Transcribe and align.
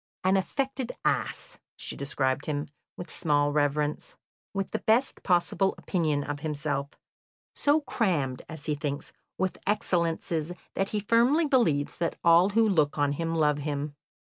"An 0.23 0.35
affected 0.35 0.93
ass," 1.05 1.59
she 1.75 1.95
described 1.95 2.47
him, 2.47 2.65
with 2.97 3.11
small 3.11 3.51
reverence, 3.51 4.15
"with 4.51 4.71
the 4.71 4.79
best 4.79 5.21
possible 5.21 5.75
opinion 5.77 6.23
of 6.23 6.39
himself; 6.39 6.89
so 7.53 7.81
crammed, 7.81 8.41
as 8.49 8.65
he 8.65 8.73
thinks, 8.73 9.13
with 9.37 9.59
excellences 9.67 10.53
that 10.73 10.89
he 10.89 11.01
firmly 11.01 11.45
believes 11.45 11.99
that 11.99 12.15
all 12.23 12.49
who 12.49 12.67
look 12.67 12.97
on 12.97 13.11
him 13.11 13.35
love 13.35 13.59
him." 13.59 13.95